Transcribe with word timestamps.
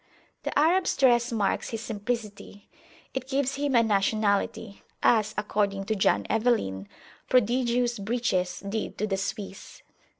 The 0.41 0.57
Arabs 0.57 0.97
dress 0.97 1.31
marks 1.31 1.69
his 1.69 1.81
simplicity; 1.83 2.67
it 3.13 3.27
gives 3.29 3.53
him 3.53 3.75
a 3.75 3.83
nationality, 3.83 4.81
as, 5.03 5.35
according 5.37 5.83
to 5.85 5.95
John 5.95 6.25
Evelyn, 6.27 6.87
prodigious 7.29 7.99
breeches 7.99 8.61
did 8.61 8.97
to 8.97 9.05
the 9.05 9.17
Swiss. 9.17 9.83